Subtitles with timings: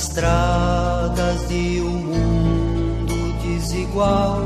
[0.00, 4.40] estradas de um mundo desigual,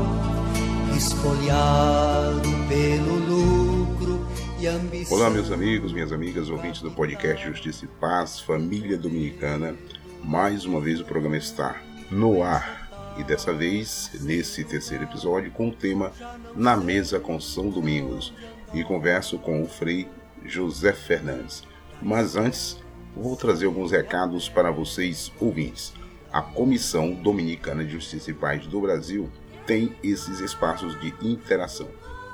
[0.97, 4.27] esfolhado pelo lucro
[4.59, 5.17] e ambição.
[5.17, 9.77] Olá, meus amigos, minhas amigas, ouvintes do podcast Justiça e Paz, família dominicana.
[10.21, 11.81] Mais uma vez o programa está
[12.11, 16.11] no ar e dessa vez, nesse terceiro episódio, com o tema
[16.53, 18.33] Na Mesa com São Domingos
[18.73, 20.05] e converso com o Frei
[20.43, 21.63] José Fernandes.
[22.01, 22.77] Mas antes,
[23.15, 25.93] vou trazer alguns recados para vocês ouvintes.
[26.31, 29.29] A Comissão Dominicana de Justiça e Paz do Brasil
[29.65, 31.87] tem esses espaços de interação.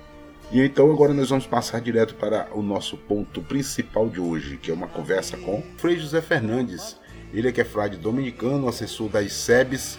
[0.53, 4.71] E então agora nós vamos passar direto para o nosso ponto principal de hoje, que
[4.71, 6.97] é uma conversa com Frei José Fernandes.
[7.33, 9.99] Ele é que é frade dominicano, assessor das SEBs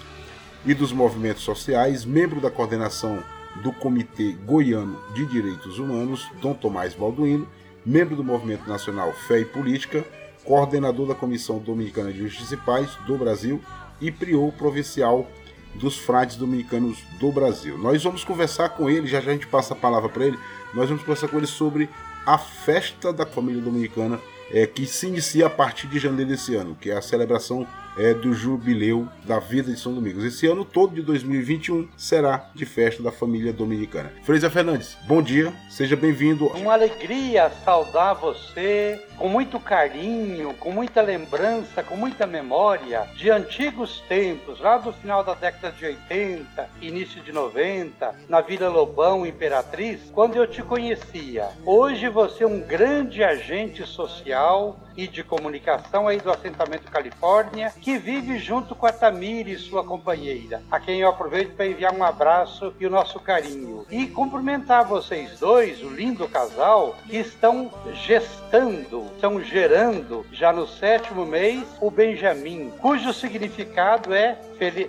[0.66, 3.22] e dos movimentos sociais, membro da coordenação
[3.62, 7.48] do Comitê Goiano de Direitos Humanos, Dom Tomás Balduino,
[7.86, 10.06] membro do Movimento Nacional Fé e Política,
[10.48, 13.62] coordenador da Comissão Dominicana de Justiça e Paz do Brasil
[14.00, 15.28] e prior provincial
[15.76, 17.78] dos frades dominicanos do Brasil.
[17.78, 20.40] Nós vamos conversar com ele, já já a gente passa a palavra para ele,
[20.74, 21.90] nós vamos conversar com ele sobre
[22.26, 24.20] a festa da família dominicana
[24.52, 28.14] é, que se inicia a partir de janeiro desse ano, que é a celebração é,
[28.14, 30.24] do jubileu da vida de São Domingos.
[30.24, 34.12] Esse ano todo de 2021 será de festa da família dominicana.
[34.24, 36.48] Freisa Fernandes, bom dia, seja bem-vindo.
[36.48, 44.00] Uma alegria saudar você com muito carinho, com muita lembrança, com muita memória de antigos
[44.08, 50.12] tempos, lá do final da década de 80, início de 90, na Vila Lobão, Imperatriz,
[50.14, 51.50] quando eu te conhecia.
[51.66, 57.98] Hoje você é um grande agente social e de comunicação aí do assentamento Califórnia, que
[57.98, 62.74] vive junto com a Tamiri, sua companheira, a quem eu aproveito para enviar um abraço
[62.80, 63.86] e o nosso carinho.
[63.92, 71.26] E cumprimentar vocês dois, o lindo casal, que estão gestando, estão gerando, já no sétimo
[71.26, 74.38] mês, o Benjamin, cujo significado é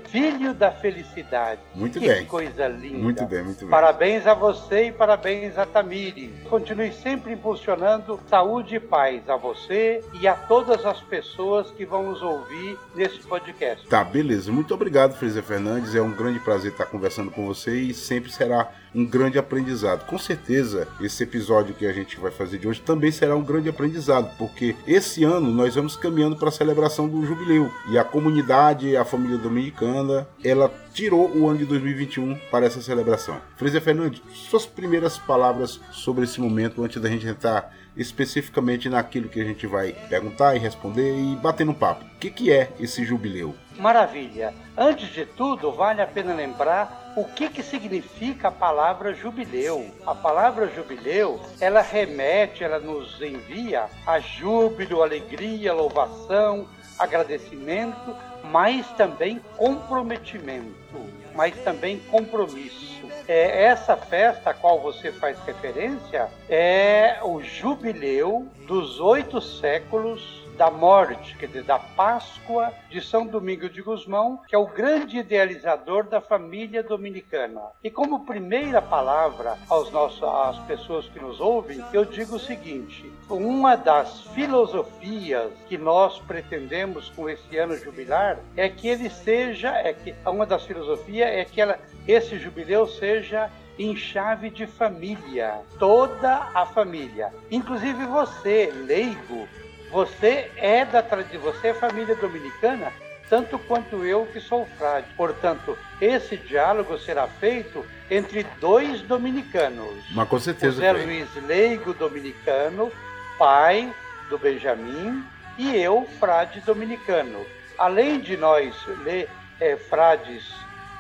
[0.08, 1.60] filho da felicidade.
[1.74, 2.24] Muito que bem.
[2.24, 2.98] coisa linda.
[2.98, 3.68] Muito bem, muito bem.
[3.68, 6.28] Parabéns a você e parabéns a Tamiri.
[6.48, 12.04] Continue sempre impulsionando saúde e paz a você e a todas as pessoas que vão
[12.04, 13.86] nos ouvir nesse podcast.
[13.88, 14.50] Tá, beleza.
[14.50, 15.94] Muito obrigado, Freisa Fernandes.
[15.94, 20.06] É um grande prazer estar conversando com você e sempre será um grande aprendizado.
[20.06, 23.68] Com certeza, esse episódio que a gente vai fazer de hoje também será um grande
[23.68, 28.96] aprendizado, porque esse ano nós vamos caminhando para a celebração do jubileu e a comunidade,
[28.96, 33.40] a família dominicana, ela tirou o ano de 2021 para essa celebração.
[33.56, 39.40] Freisa Fernandes, suas primeiras palavras sobre esse momento antes da gente entrar especificamente naquilo que
[39.40, 42.04] a gente vai perguntar e responder e bater no papo.
[42.04, 43.54] O que, que é esse jubileu?
[43.78, 44.54] Maravilha!
[44.76, 49.90] Antes de tudo, vale a pena lembrar o que, que significa a palavra jubileu.
[50.06, 59.40] A palavra jubileu, ela remete, ela nos envia a júbilo, alegria, louvação, agradecimento, mas também
[59.56, 61.00] comprometimento,
[61.34, 62.88] mas também compromisso.
[63.26, 70.70] É, essa festa a qual você faz referência é o jubileu dos oito séculos da
[70.72, 76.02] morte, quer dizer, da Páscoa de São Domingos de Gusmão, que é o grande idealizador
[76.08, 77.60] da família dominicana.
[77.82, 83.10] E como primeira palavra aos nossos, às pessoas que nos ouvem, eu digo o seguinte:
[83.30, 89.92] uma das filosofias que nós pretendemos com esse ano jubilar é que ele seja, é
[89.92, 96.50] que uma das filosofias é que ela, esse jubileu seja em chave de família, toda
[96.52, 99.46] a família, inclusive você, leigo,
[99.90, 101.02] você é da
[101.40, 102.92] você é família dominicana,
[103.28, 105.06] tanto quanto eu que sou frade.
[105.16, 110.04] Portanto, esse diálogo será feito entre dois dominicanos.
[110.12, 110.72] Mas com certeza.
[110.72, 112.90] José Luiz Leigo dominicano,
[113.38, 113.92] pai
[114.28, 115.24] do Benjamin,
[115.56, 117.44] e eu, frade dominicano.
[117.76, 118.74] Além de nós,
[119.04, 119.28] le,
[119.60, 120.44] é, frades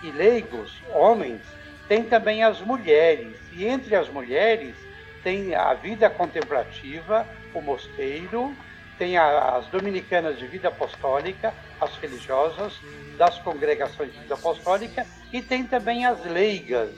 [0.02, 1.40] e leigos, homens,
[1.88, 4.74] tem também as mulheres, e entre as mulheres
[5.22, 8.54] tem a vida contemplativa, o mosteiro,
[8.98, 12.74] tem as dominicanas de vida apostólica, as religiosas
[13.16, 16.90] das congregações de vida apostólica, e tem também as leigas.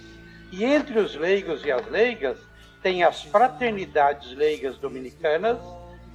[0.50, 2.38] E entre os leigos e as leigas,
[2.82, 5.58] tem as fraternidades leigas dominicanas,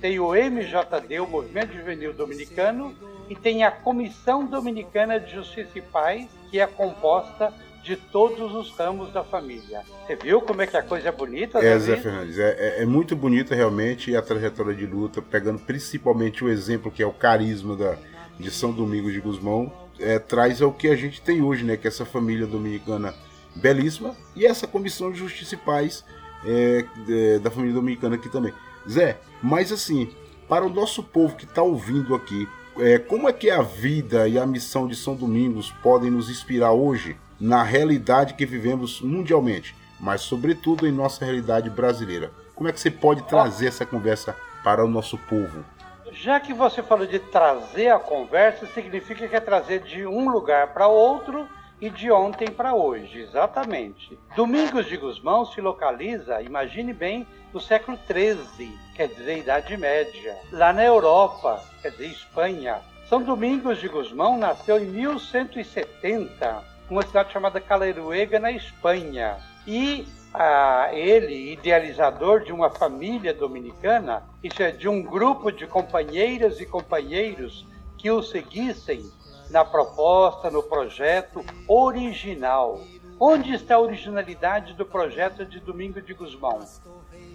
[0.02, 2.96] tem o MJD, o Movimento Juvenil Dominicano,
[3.30, 7.54] e tem a Comissão Dominicana de Justiça e Paz, que é composta
[7.86, 9.84] de todos os ramos da família.
[10.06, 11.60] Você viu como é que a coisa é bonita?
[11.60, 16.44] É, Zé Fernandes, é, é, é, muito bonita realmente a trajetória de luta, pegando principalmente
[16.44, 17.96] o exemplo que é o carisma da,
[18.40, 21.78] de São Domingos de Gusmão, é, traz ao que a gente tem hoje, né?
[21.78, 23.14] Que é essa família dominicana
[23.56, 26.04] belíssima e essa comissão de justiça e paz
[26.44, 28.52] é, da família dominicana aqui também.
[28.90, 30.10] Zé, mas assim,
[30.50, 32.48] para o nosso povo que está ouvindo aqui,
[32.80, 36.72] é, como é que a vida e a missão de São Domingos podem nos inspirar
[36.72, 42.32] hoje na realidade que vivemos mundialmente, mas sobretudo em nossa realidade brasileira.
[42.56, 45.64] Como é que você pode trazer essa conversa para o nosso povo?
[46.12, 50.74] Já que você falou de trazer a conversa, significa que é trazer de um lugar
[50.74, 51.48] para outro
[51.82, 54.18] e de ontem para hoje, exatamente.
[54.34, 60.38] Domingos de Gusmão se localiza, imagine bem, no século XIII, quer dizer, Idade Média.
[60.52, 62.80] Lá na Europa, quer dizer, Espanha.
[63.10, 69.38] São Domingos de Gusmão nasceu em 1170 uma cidade chamada Caleruega, na Espanha.
[69.66, 76.60] E ah, ele, idealizador de uma família dominicana, isso é, de um grupo de companheiras
[76.60, 77.66] e companheiros
[77.98, 79.10] que o seguissem
[79.50, 82.82] na proposta, no projeto original.
[83.20, 86.60] Onde está a originalidade do projeto de Domingo de Guzmão?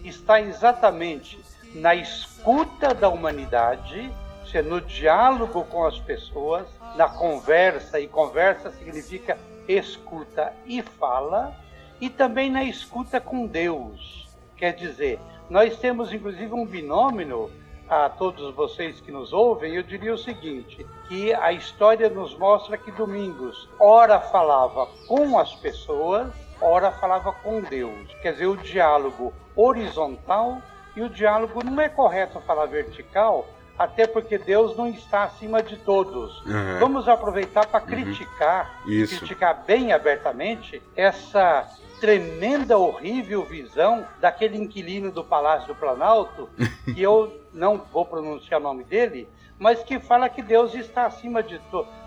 [0.04, 1.42] Está exatamente
[1.74, 4.12] na escuta da humanidade,
[4.56, 6.66] é, no diálogo com as pessoas,
[6.96, 9.38] na conversa, e conversa significa
[9.68, 11.56] escuta e fala,
[12.00, 14.28] e também na escuta com Deus.
[14.56, 17.50] Quer dizer, nós temos inclusive um binômio
[17.88, 22.78] a todos vocês que nos ouvem, eu diria o seguinte, que a história nos mostra
[22.78, 28.08] que Domingos ora falava com as pessoas, ora falava com Deus.
[28.22, 30.62] Quer dizer, o diálogo horizontal
[30.94, 33.48] e o diálogo não é correto falar vertical,
[33.80, 36.44] até porque Deus não está acima de todos.
[36.44, 36.78] Uhum.
[36.78, 37.86] Vamos aproveitar para uhum.
[37.86, 39.06] criticar, uhum.
[39.06, 41.66] criticar bem abertamente essa
[41.98, 46.46] tremenda, horrível visão daquele inquilino do Palácio do Planalto,
[46.84, 49.26] que eu não vou pronunciar o nome dele,
[49.58, 51.58] mas que fala que Deus está acima de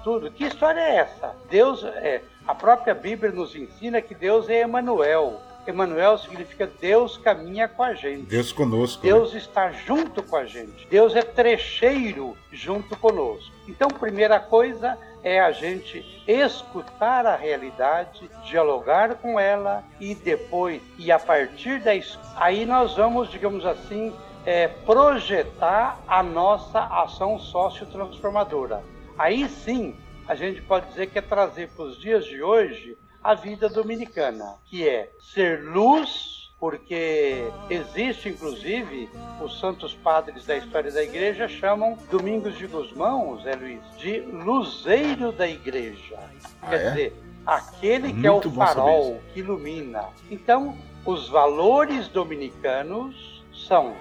[0.04, 0.30] tudo.
[0.30, 1.36] Que história é essa?
[1.50, 5.42] Deus é, a própria Bíblia nos ensina que Deus é Emanuel.
[5.66, 8.24] Emanuel significa Deus caminha com a gente.
[8.24, 9.04] Deus conosco.
[9.04, 9.12] Né?
[9.12, 9.40] Deus né?
[9.40, 10.88] está junto com a gente.
[10.88, 13.54] Deus é trecheiro junto conosco.
[13.68, 21.12] Então, primeira coisa é a gente escutar a realidade, dialogar com ela e depois, e
[21.12, 21.92] a partir da
[22.36, 24.14] aí nós vamos, digamos assim,
[24.46, 28.84] é, projetar a nossa ação sociotransformadora.
[29.18, 29.96] Aí sim,
[30.28, 34.56] a gente pode dizer que é trazer para os dias de hoje a vida dominicana,
[34.66, 39.10] que é ser luz, porque existe inclusive
[39.42, 45.32] os santos padres da história da igreja chamam Domingos de Guzmão, Zé Luiz, de luzeiro
[45.32, 46.20] da igreja.
[46.62, 46.90] Ah, Quer é?
[46.90, 47.14] dizer,
[47.46, 50.06] aquele que Muito é o farol que ilumina.
[50.30, 53.94] Então, os valores dominicanos são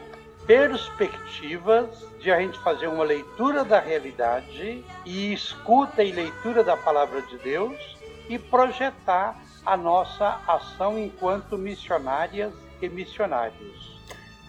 [0.47, 7.23] perspectivas de a gente fazer uma leitura da realidade e escuta e leitura da palavra
[7.23, 8.02] de Deus
[8.33, 14.01] e projetar a nossa ação enquanto missionárias e missionários.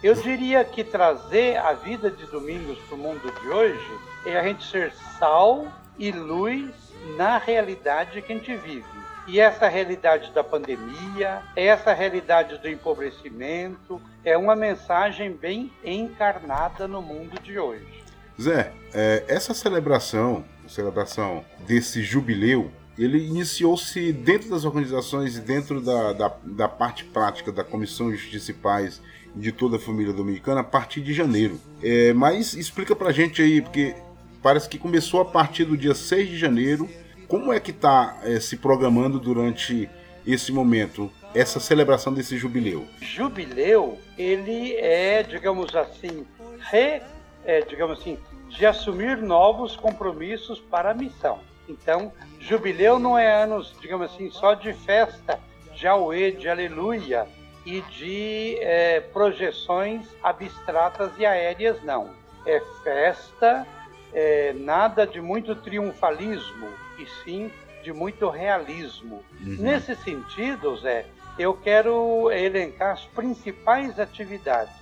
[0.02, 4.44] Eu diria que trazer a vida de Domingos para o mundo de hoje é a
[4.44, 5.68] gente ser sal
[6.00, 6.72] e luz
[7.18, 8.86] na realidade que a gente vive.
[9.28, 17.02] E essa realidade da pandemia, essa realidade do empobrecimento, é uma mensagem bem encarnada no
[17.02, 18.04] mundo de hoje.
[18.42, 26.14] Zé, é, essa celebração, celebração desse jubileu, ele iniciou-se dentro das organizações e dentro da,
[26.14, 29.02] da, da, parte prática da Comissão de Justiça e Paz
[29.36, 31.60] de toda a família dominicana a partir de janeiro.
[31.82, 33.96] É, mas explica pra gente aí, porque
[34.44, 36.88] parece que começou a partir do dia 6 de janeiro.
[37.28, 39.90] Como é que está é, se programando durante
[40.26, 42.86] esse momento, essa celebração desse jubileu?
[43.02, 46.28] Jubileu, ele é, digamos assim,
[46.60, 47.02] re,
[47.44, 48.20] é, digamos assim,
[48.50, 51.40] de assumir novos compromissos para a missão.
[51.67, 55.39] Então, jubileu não é anos, digamos assim, só de festa,
[55.74, 57.27] de auê, de aleluia
[57.65, 62.10] e de é, projeções abstratas e aéreas, não.
[62.46, 63.65] é festa,
[64.13, 66.67] é nada de muito triunfalismo,
[67.00, 67.51] e sim
[67.82, 69.24] de muito realismo.
[69.41, 69.58] Uhum.
[69.60, 71.05] Nesse sentido, Zé,
[71.38, 74.74] eu quero elencar as principais atividades.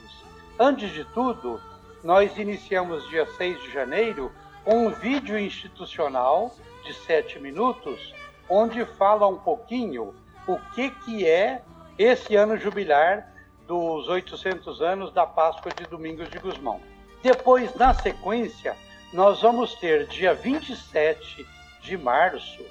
[0.60, 1.62] Antes de tudo,
[2.04, 4.32] nós iniciamos dia 6 de janeiro
[4.64, 8.14] com um vídeo institucional de 7 minutos,
[8.50, 10.14] onde fala um pouquinho
[10.48, 11.62] o que, que é
[11.98, 13.32] esse ano jubilar
[13.68, 16.82] dos 800 anos da Páscoa de Domingos de Gusmão.
[17.22, 18.76] Depois, na sequência,
[19.14, 21.46] nós vamos ter dia 27
[21.82, 22.62] de março,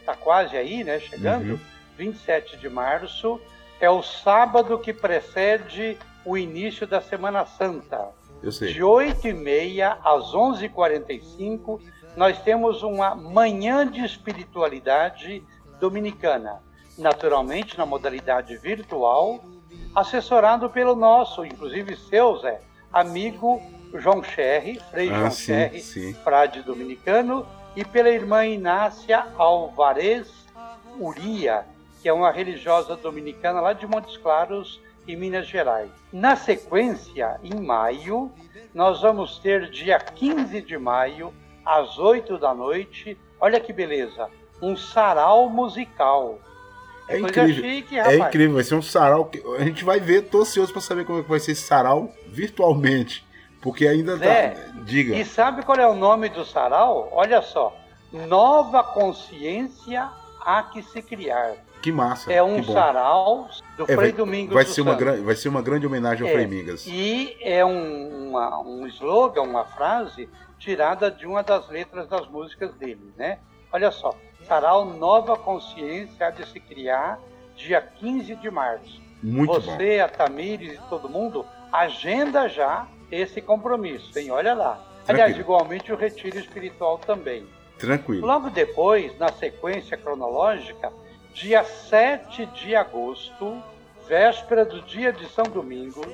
[0.00, 1.60] está quase aí, né, chegando, Uhum.
[1.96, 3.40] 27 de março,
[3.80, 8.08] é o sábado que precede o início da Semana Santa.
[8.42, 8.72] Eu sei.
[8.72, 11.80] De 8h30 às 11h45,
[12.16, 15.42] nós temos uma manhã de espiritualidade
[15.78, 16.62] dominicana.
[16.98, 19.42] Naturalmente, na modalidade virtual,
[19.94, 22.60] assessorado pelo nosso, inclusive seu, Zé,
[22.92, 23.60] amigo
[23.94, 26.14] João Cherry, Frei Ah, João sim, Cherry, sim.
[26.14, 30.28] frade dominicano, e pela irmã Inácia Alvarez
[30.98, 31.64] Uria,
[32.02, 35.90] que é uma religiosa dominicana lá de Montes Claros, em Minas Gerais.
[36.12, 38.30] Na sequência, em maio,
[38.74, 41.32] nós vamos ter dia 15 de maio,
[41.64, 44.28] às 8 da noite, olha que beleza,
[44.62, 46.38] um sarau musical.
[47.08, 47.54] É incrível.
[47.64, 49.24] chique, É incrível, vai ser um sarau.
[49.24, 51.62] que A gente vai ver, tô ansioso pra saber como é que vai ser esse
[51.62, 53.26] sarau virtualmente.
[53.60, 54.72] Porque ainda Zé, tá.
[54.84, 55.16] Diga.
[55.16, 57.08] E sabe qual é o nome do sarau?
[57.12, 57.76] Olha só,
[58.12, 60.08] Nova Consciência
[60.40, 61.54] há que se criar.
[61.82, 62.32] Que massa.
[62.32, 65.04] É um sarau do É, Frei vai, Domingos vai ser uma Santos.
[65.06, 66.86] gran- vai ser uma grande homenagem ao É, Frei Mingas.
[66.86, 70.28] E é um, uma- um slogan, uma frase
[70.60, 73.38] tirada de uma das letras das músicas dele, né?
[73.72, 74.14] Olha só,
[74.46, 77.18] Sarau Nova Consciência há de se criar
[77.56, 79.00] dia 15 de março.
[79.22, 79.60] Muito bom.
[79.60, 84.30] Você, a Tamires e todo mundo, agenda já esse compromisso, hein?
[84.30, 84.78] Olha lá.
[85.08, 85.40] Aliás, Tranquilo.
[85.40, 87.46] igualmente o retiro espiritual também.
[87.78, 88.26] Tranquilo.
[88.26, 90.92] Logo depois, na sequência cronológica,
[91.32, 93.62] dia 7 de agosto,
[94.06, 96.06] véspera do dia de São Domingos,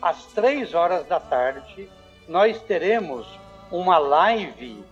[0.00, 1.90] às 3 horas da tarde,
[2.28, 3.26] nós teremos
[3.70, 4.82] uma live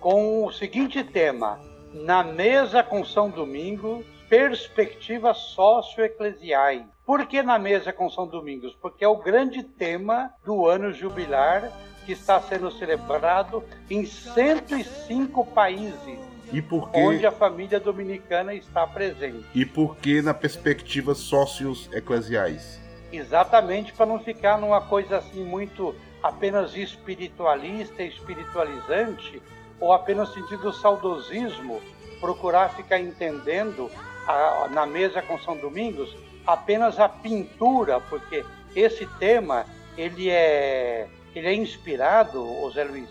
[0.00, 1.60] com o seguinte tema:
[1.92, 6.82] Na mesa com São Domingos, perspectivas socioeclesiais.
[7.04, 8.76] Por que na mesa com São Domingos?
[8.82, 11.70] Porque é o grande tema do ano jubilar
[12.04, 16.18] que está sendo celebrado em 105 países,
[16.52, 19.44] E por que, onde a família dominicana está presente.
[19.54, 22.80] e por que na perspectiva sócios eclesiais?
[23.12, 25.94] Exatamente para não ficar numa coisa assim muito
[26.26, 29.40] apenas espiritualista, espiritualizante,
[29.78, 31.80] ou apenas sentido saudosismo,
[32.20, 33.90] procurar ficar entendendo
[34.26, 36.16] a- na mesa com São Domingos
[36.46, 39.64] apenas a pintura, porque esse tema
[39.96, 43.10] ele é ele é inspirado, Zé Luiz,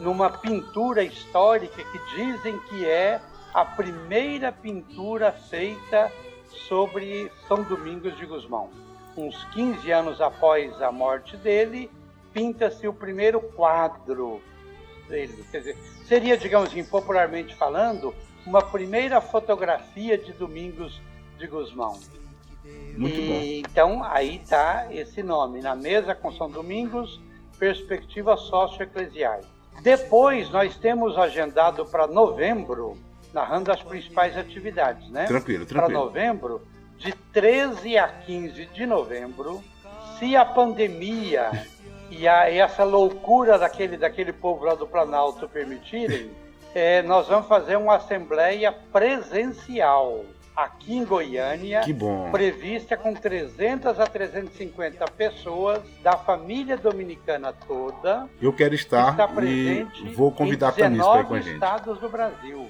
[0.00, 3.20] numa pintura histórica que dizem que é
[3.54, 6.10] a primeira pintura feita
[6.68, 8.70] sobre São Domingos de Gusmão.
[9.16, 11.88] Uns 15 anos após a morte dele,
[12.32, 14.40] pinta-se o primeiro quadro
[15.08, 15.44] dele.
[15.50, 18.14] Quer dizer, seria, digamos assim, popularmente falando,
[18.46, 21.00] uma primeira fotografia de Domingos
[21.38, 21.98] de Gusmão.
[22.96, 23.40] Muito bom.
[23.40, 27.20] e, Então, aí está esse nome, na mesa com São Domingos,
[27.58, 29.46] perspectivas socioeclesiais.
[29.82, 32.96] Depois, nós temos agendado para novembro,
[33.32, 35.26] narrando as principais atividades, né?
[35.26, 36.04] Tranquilo, para tranquilo.
[36.04, 36.62] novembro,
[36.98, 39.62] de 13 a 15 de novembro,
[40.18, 41.50] se a pandemia
[42.10, 46.30] e, a- e essa loucura daquele, daquele povo lá do Planalto permitirem,
[46.74, 48.72] eh, nós vamos fazer uma assembleia
[49.34, 50.24] presencial
[50.56, 52.30] aqui em Goiânia, Que bom.
[52.30, 59.24] prevista com 300 a 350 pessoas da família dominicana toda, Eu quero que estar está
[59.24, 61.54] e presente vou convidar a em Tamis para ir com a 19 gente.
[61.54, 62.68] estados do Brasil,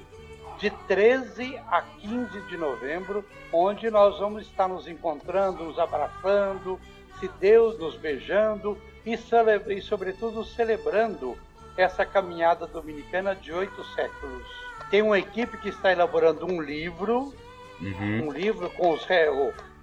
[0.59, 6.78] de 13 a 15 de novembro, onde nós vamos estar nos encontrando, nos abraçando,
[7.18, 11.37] se Deus nos beijando e, cele- e sobretudo, celebrando
[11.76, 14.47] essa caminhada dominicana de oito séculos.
[14.90, 17.33] Tem uma equipe que está elaborando um livro
[17.80, 18.26] Uhum.
[18.28, 19.07] um livro com os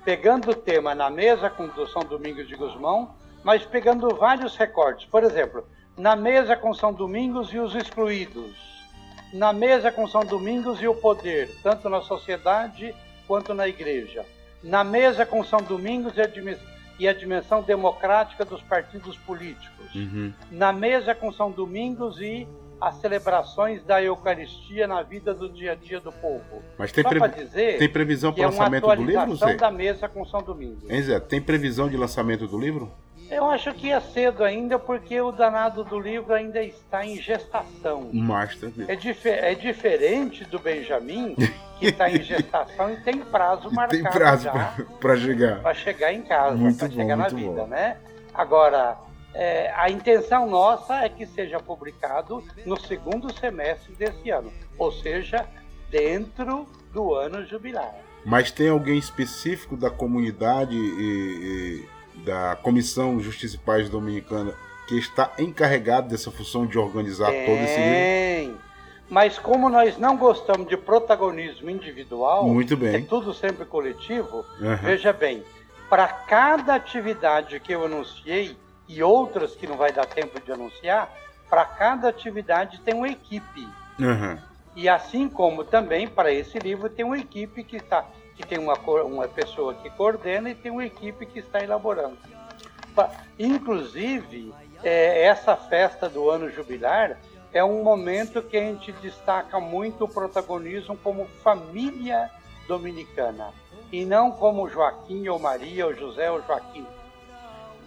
[0.06, 5.08] pegando o tema na mesa com São Domingos de Gusmão, mas pegando vários recortes.
[5.08, 8.56] Por exemplo, na mesa com São Domingos e os excluídos,
[9.34, 12.94] na mesa com São Domingos e o poder, tanto na sociedade
[13.28, 14.24] quanto na igreja,
[14.62, 16.60] na mesa com São Domingos e a, dimen-
[17.00, 20.34] e a dimensão democrática dos partidos políticos, Uhum.
[20.52, 22.48] na mesa com São Domingos e
[22.80, 26.62] as celebrações da Eucaristia na vida do dia a dia do povo.
[26.78, 29.56] Mas tem, pre- dizer tem previsão para é lançamento do livro, Zé?
[29.56, 30.88] da mesa com São Domingos.
[30.90, 31.20] Hein, Zé?
[31.20, 32.92] Tem previsão de lançamento do livro?
[33.30, 38.10] Eu acho que é cedo ainda, porque o danado do livro ainda está em gestação.
[38.14, 38.90] Mais tranquilo.
[38.90, 41.36] É, dif é diferente do Benjamin,
[41.78, 44.50] que está em gestação e tem prazo marcado tem prazo
[45.00, 45.62] para chegar.
[45.62, 47.68] para chegar em casa, para chegar na vida, bom.
[47.68, 47.98] né?
[48.34, 48.98] Agora,
[49.34, 55.46] é, a intenção nossa é que seja publicado no segundo semestre desse ano, ou seja,
[55.90, 57.94] dentro do ano jubilar.
[58.26, 64.54] Mas tem alguém específico da comunidade e, e da Comissão Justiça e Paz Dominicana
[64.88, 67.98] que está encarregado dessa função de organizar todo esse livro?
[67.98, 68.58] Tem.
[69.10, 73.06] Mas como nós não gostamos de protagonismo individual, Muito é bem.
[73.06, 74.76] tudo sempre coletivo, Aham.
[74.84, 75.44] veja bem,
[75.90, 78.58] para cada atividade que eu anunciei
[78.88, 81.10] e outras que não vai dar tempo de anunciar,
[81.50, 83.68] para cada atividade tem uma equipe.
[84.02, 84.40] Aham.
[84.76, 88.06] E assim como também para esse livro tem uma equipe que está
[88.38, 92.16] que tem uma, uma pessoa que coordena e tem uma equipe que está elaborando.
[93.38, 94.54] Inclusive,
[94.84, 97.20] é, essa festa do ano jubilar
[97.52, 102.30] é um momento que a gente destaca muito o protagonismo como família
[102.68, 103.52] dominicana
[103.92, 106.86] e não como Joaquim ou Maria ou José ou Joaquim.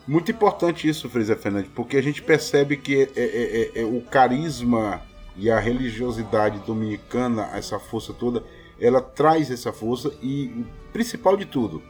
[0.09, 4.01] Muito importante isso, Freisa Fernandes, porque a gente percebe que é, é- é- é o
[4.01, 5.01] carisma
[5.37, 8.43] e a religiosidade dominicana, essa força toda,
[8.81, 11.83] ela traz essa força e, principal de tudo,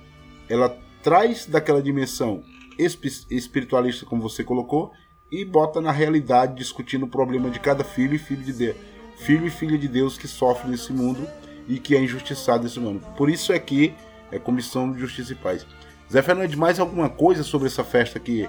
[0.48, 2.42] ela traz daquela dimensão
[2.78, 4.92] espi- espiritualista, como você colocou,
[5.30, 8.76] e bota na realidade, discutindo o problema de cada filho e filho de Deus,
[9.18, 11.26] filho e filha de Deus que sofre nesse mundo
[11.68, 13.00] e que é injustiçado nesse mundo.
[13.16, 13.94] Por isso é que
[14.32, 15.64] é Comissão de Justiça e Paz.
[16.10, 18.48] Zé Fernandes, mais alguma coisa sobre essa festa que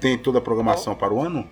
[0.00, 1.48] tem toda a programação para o ano?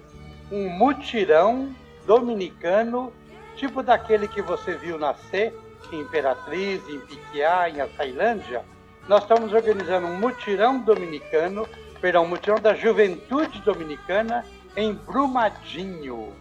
[0.50, 1.74] um mutirão
[2.06, 3.12] dominicano,
[3.56, 5.54] tipo daquele que você viu nascer
[5.92, 8.62] em Imperatriz, em Piquiá, em Açailândia.
[9.08, 11.68] Nós estamos organizando um mutirão dominicano,
[12.00, 14.44] perdão, um mutirão da juventude dominicana
[14.76, 16.32] em Brumadinho,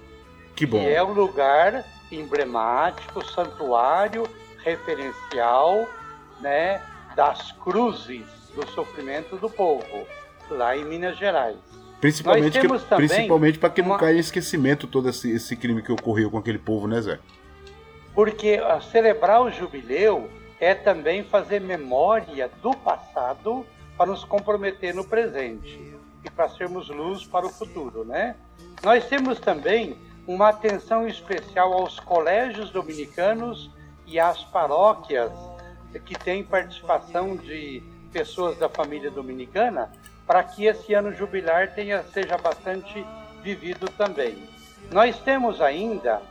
[0.56, 0.79] Que bom.
[0.79, 4.27] que é o lugar emblemático, santuário,
[4.63, 5.88] referencial,
[6.39, 6.82] né,
[7.15, 8.23] das cruzes
[8.56, 10.08] do sofrimento do povo,
[10.49, 11.58] lá em Minas Gerais.
[11.99, 15.91] Principalmente, que- principalmente para que não uma- caia em esquecimento todo esse, esse crime que
[15.91, 17.19] ocorreu com aquele povo, né, Zé?
[18.13, 18.60] Porque
[18.91, 23.65] celebrar o jubileu é também fazer memória do passado
[23.97, 28.36] para nos comprometer no presente e para sermos luz para o futuro, né?
[28.84, 33.69] Nós temos também uma atenção especial aos colégios dominicanos
[34.06, 35.32] e às paróquias
[36.06, 39.91] que têm participação de pessoas da família dominicana
[40.26, 43.06] para que esse ano jubilar tenha seja bastante
[43.41, 44.47] vivido também.
[44.91, 46.21] Nós temos ainda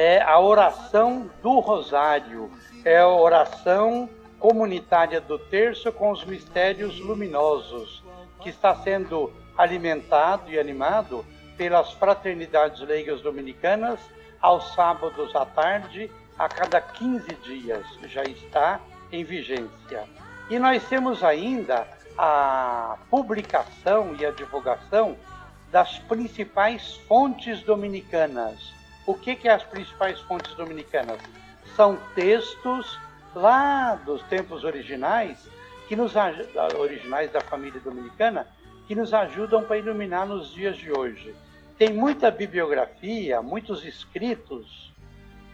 [0.00, 2.48] é a oração do Rosário,
[2.84, 4.08] é a oração
[4.38, 8.04] comunitária do terço com os mistérios luminosos,
[8.40, 13.98] que está sendo alimentado e animado pelas fraternidades leigas dominicanas
[14.40, 16.08] aos sábados à tarde,
[16.38, 18.80] a cada 15 dias, já está
[19.10, 20.04] em vigência.
[20.48, 25.16] E nós temos ainda a publicação e a divulgação
[25.72, 28.77] das principais fontes dominicanas.
[29.08, 31.18] O que, que é as principais fontes dominicanas?
[31.74, 33.00] São textos
[33.34, 35.48] lá dos tempos originais,
[35.88, 36.12] que nos
[36.78, 38.46] originais da família dominicana,
[38.86, 41.34] que nos ajudam para iluminar nos dias de hoje.
[41.78, 44.92] Tem muita bibliografia, muitos escritos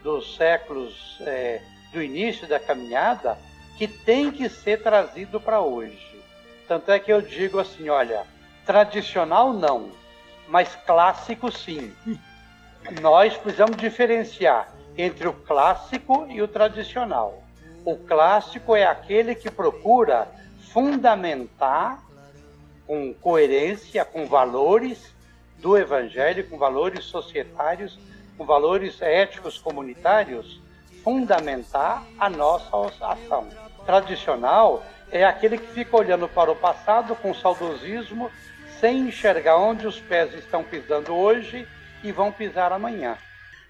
[0.02, 1.62] dos séculos eh,
[1.92, 3.38] do início da caminhada
[3.78, 6.20] que tem que ser trazido para hoje.
[6.66, 8.26] Tanto é que eu digo assim, olha,
[8.66, 9.92] tradicional não,
[10.48, 11.94] mas clássico sim.
[13.00, 17.42] Nós precisamos diferenciar entre o clássico e o tradicional.
[17.84, 20.28] O clássico é aquele que procura
[20.72, 22.02] fundamentar
[22.86, 25.14] com coerência, com valores
[25.58, 27.98] do evangelho, com valores societários,
[28.36, 30.60] com valores éticos comunitários,
[31.02, 33.48] fundamentar a nossa ação.
[33.86, 38.30] Tradicional é aquele que fica olhando para o passado com saudosismo,
[38.78, 41.66] sem enxergar onde os pés estão pisando hoje
[42.04, 43.16] e vão pisar amanhã.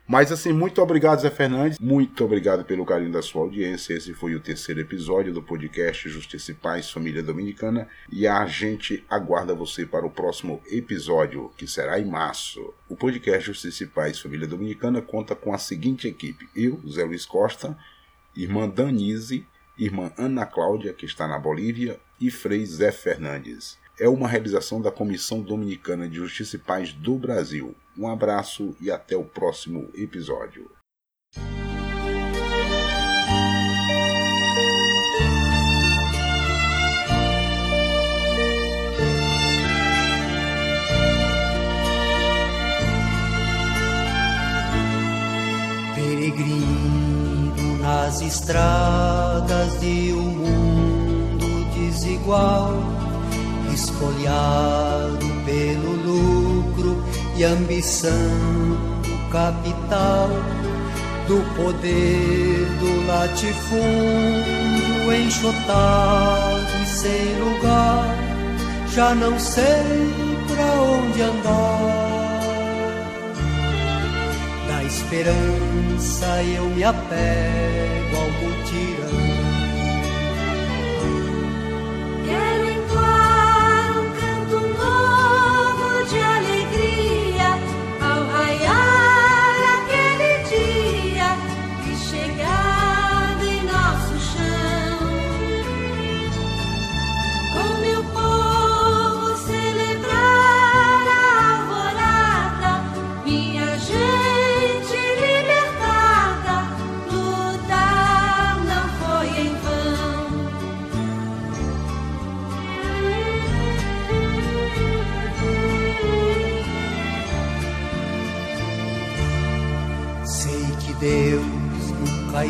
[0.06, 1.78] Mas assim, muito obrigado, Zé Fernandes.
[1.78, 3.94] Muito obrigado pelo carinho da sua audiência.
[3.94, 7.88] Esse foi o terceiro episódio do podcast Justiça e Paz Família Dominicana.
[8.12, 12.74] E a gente aguarda você para o próximo episódio, que será em março.
[12.86, 17.24] O podcast Justiça e Paz Família Dominicana conta com a seguinte equipe: eu, Zé Luiz
[17.24, 17.74] Costa,
[18.36, 19.46] irmã Danise,
[19.78, 24.90] irmã Ana Cláudia, que está na Bolívia, e Frei Zé Fernandes é uma realização da
[24.90, 27.74] Comissão Dominicana de Justiça e Paz do Brasil.
[27.96, 30.70] Um abraço e até o próximo episódio.
[45.94, 52.93] Peregrino nas estradas de um mundo desigual
[54.04, 57.02] espoliado pelo lucro
[57.36, 58.10] e ambição
[59.02, 60.28] do capital,
[61.26, 63.84] do poder do latifúndio
[65.14, 68.16] enxotado e sem lugar,
[68.92, 69.64] já não sei
[70.46, 72.04] pra onde andar
[74.86, 79.33] esperança eu me apego ao mutirão.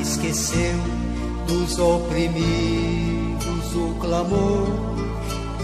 [0.04, 0.76] Esqueceu
[1.46, 4.68] dos oprimidos o clamor.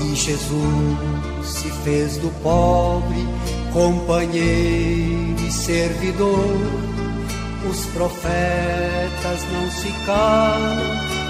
[0.02, 0.98] E Jesus
[1.44, 3.26] se fez do pobre
[3.72, 6.56] companheiro e servidor.
[7.70, 10.78] Os profetas não se calam,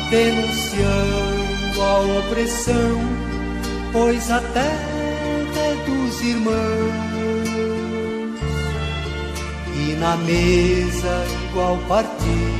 [0.08, 3.00] denunciando a opressão,
[3.92, 5.00] pois a terra
[5.56, 7.10] é dos irmãos.
[9.76, 12.59] E na mesa igual partido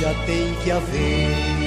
[0.00, 1.59] já tem que haver.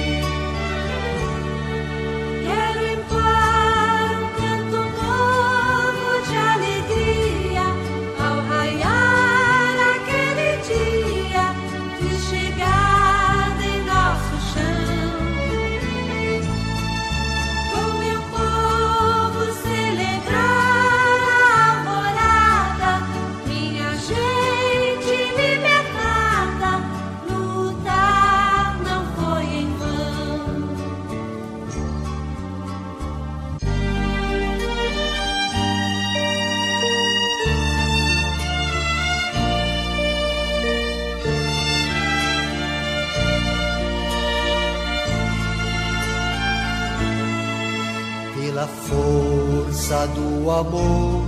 [50.54, 51.24] Amor,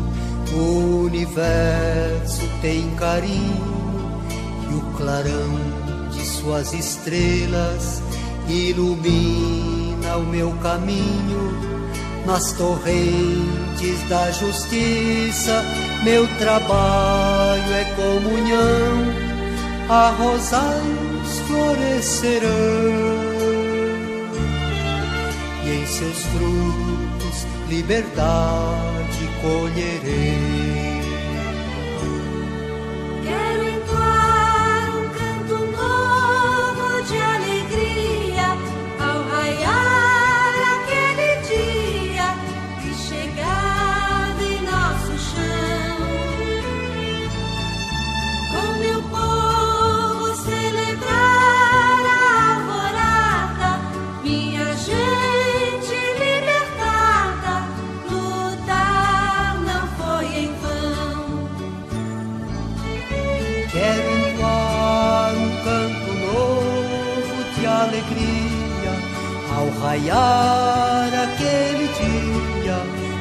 [0.53, 4.23] o universo tem carinho
[4.71, 8.03] e o clarão de suas estrelas
[8.49, 11.67] ilumina o meu caminho.
[12.25, 15.65] Nas torrentes da justiça,
[16.03, 19.27] meu trabalho é comunhão,
[20.19, 22.49] rosais florescerão
[25.65, 26.96] e em seus frutos
[27.69, 30.76] liberdade colherei.
[69.97, 72.79] Raiar aquele dia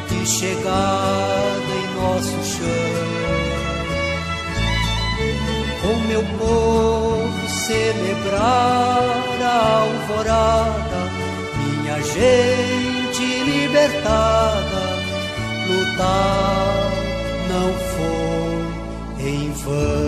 [0.09, 3.05] de chegada em nosso chão.
[5.81, 9.01] Com meu povo celebrar
[9.41, 11.01] a alvorada,
[11.57, 14.83] minha gente libertada,
[15.67, 16.91] lutar
[17.49, 20.04] não foi em vão.